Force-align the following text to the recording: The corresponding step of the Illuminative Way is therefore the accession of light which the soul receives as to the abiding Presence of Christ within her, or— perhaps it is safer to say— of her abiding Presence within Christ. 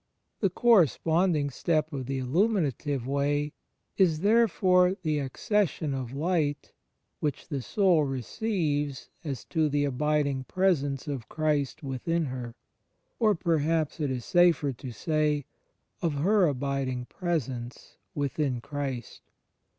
The 0.39 0.49
corresponding 0.49 1.51
step 1.51 1.93
of 1.93 2.07
the 2.07 2.17
Illuminative 2.17 3.05
Way 3.05 3.53
is 3.97 4.21
therefore 4.21 4.95
the 5.03 5.19
accession 5.19 5.93
of 5.93 6.11
light 6.11 6.71
which 7.19 7.49
the 7.49 7.61
soul 7.61 8.03
receives 8.05 9.09
as 9.23 9.45
to 9.45 9.69
the 9.69 9.85
abiding 9.85 10.45
Presence 10.45 11.07
of 11.07 11.29
Christ 11.29 11.83
within 11.83 12.25
her, 12.25 12.55
or— 13.19 13.35
perhaps 13.35 13.99
it 13.99 14.09
is 14.09 14.25
safer 14.25 14.73
to 14.73 14.91
say— 14.91 15.45
of 16.01 16.13
her 16.15 16.47
abiding 16.47 17.05
Presence 17.05 17.97
within 18.15 18.59
Christ. 18.59 19.21